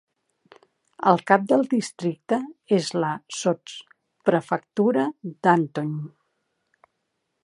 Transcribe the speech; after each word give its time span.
El 1.11 1.19
cap 1.31 1.43
del 1.51 1.65
districte 1.73 2.39
és 2.79 2.89
la 3.05 3.11
sotsprefectura 3.41 5.05
d'Antony. 5.29 5.97